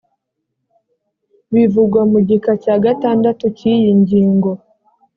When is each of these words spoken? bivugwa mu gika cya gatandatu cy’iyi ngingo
bivugwa 1.53 2.01
mu 2.11 2.19
gika 2.27 2.53
cya 2.63 2.75
gatandatu 2.85 3.45
cy’iyi 3.57 3.89
ngingo 4.01 4.49